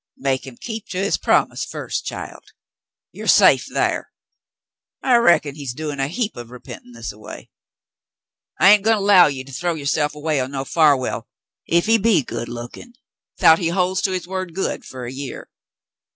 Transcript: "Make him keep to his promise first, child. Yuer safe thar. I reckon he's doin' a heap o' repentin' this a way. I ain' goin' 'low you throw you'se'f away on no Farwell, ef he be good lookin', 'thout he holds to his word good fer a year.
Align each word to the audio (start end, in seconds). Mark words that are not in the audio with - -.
"Make 0.17 0.47
him 0.47 0.57
keep 0.57 0.87
to 0.87 0.97
his 0.97 1.17
promise 1.19 1.63
first, 1.63 2.05
child. 2.07 2.53
Yuer 3.13 3.29
safe 3.29 3.65
thar. 3.71 4.09
I 5.03 5.17
reckon 5.17 5.53
he's 5.53 5.75
doin' 5.75 5.99
a 5.99 6.07
heap 6.07 6.35
o' 6.35 6.43
repentin' 6.43 6.93
this 6.93 7.11
a 7.11 7.19
way. 7.19 7.51
I 8.59 8.71
ain' 8.71 8.81
goin' 8.81 8.97
'low 8.97 9.27
you 9.27 9.43
throw 9.43 9.75
you'se'f 9.75 10.15
away 10.15 10.39
on 10.41 10.49
no 10.49 10.65
Farwell, 10.65 11.27
ef 11.69 11.85
he 11.85 11.99
be 11.99 12.23
good 12.23 12.49
lookin', 12.49 12.95
'thout 13.37 13.59
he 13.59 13.67
holds 13.67 14.01
to 14.01 14.11
his 14.11 14.27
word 14.27 14.55
good 14.55 14.85
fer 14.85 15.05
a 15.05 15.11
year. 15.13 15.51